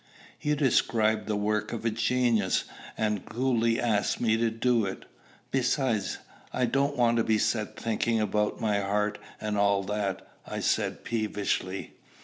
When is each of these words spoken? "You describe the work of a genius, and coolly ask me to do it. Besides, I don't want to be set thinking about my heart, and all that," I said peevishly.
"You 0.41 0.55
describe 0.55 1.27
the 1.27 1.35
work 1.35 1.71
of 1.71 1.85
a 1.85 1.91
genius, 1.91 2.63
and 2.97 3.23
coolly 3.23 3.79
ask 3.79 4.19
me 4.19 4.35
to 4.35 4.49
do 4.49 4.83
it. 4.83 5.05
Besides, 5.51 6.17
I 6.51 6.65
don't 6.65 6.97
want 6.97 7.17
to 7.17 7.23
be 7.23 7.37
set 7.37 7.79
thinking 7.79 8.19
about 8.19 8.59
my 8.59 8.79
heart, 8.79 9.19
and 9.39 9.59
all 9.59 9.83
that," 9.83 10.27
I 10.43 10.59
said 10.59 11.03
peevishly. 11.03 11.93